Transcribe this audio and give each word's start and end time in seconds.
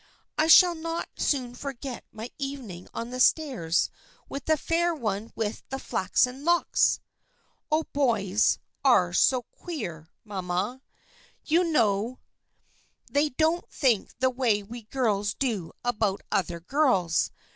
I 0.35 0.47
shall 0.47 0.73
not 0.73 1.09
soon 1.15 1.53
forget 1.53 2.03
my 2.11 2.31
evening 2.39 2.87
on 2.91 3.11
the 3.11 3.19
stairs 3.19 3.91
with 4.27 4.45
the 4.45 4.57
Fair 4.57 4.95
One 4.95 5.31
with 5.35 5.61
the 5.69 5.77
Flaxen 5.77 6.43
Locks!"" 6.43 6.99
Oh, 7.71 7.83
boys 7.93 8.57
are 8.83 9.13
so 9.13 9.43
queer, 9.43 10.09
mamma. 10.23 10.81
You 11.45 11.65
know 11.65 12.17
they 13.11 13.29
don't 13.29 13.69
think 13.69 14.17
the 14.17 14.31
way 14.31 14.63
we 14.63 14.81
girls 14.85 15.35
do 15.35 15.71
about 15.85 16.23
other 16.31 16.59
girls. 16.59 17.29